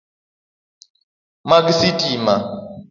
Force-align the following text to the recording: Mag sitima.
Mag 1.49 1.65
sitima. 1.79 2.35